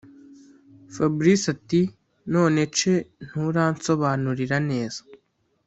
fabric 0.93 1.43
ati”nonece 1.53 2.91
nturansobanurira 3.25 4.57
neza 4.69 5.01